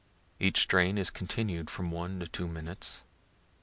[0.39, 3.03] Each strain is continued from one to two minutes.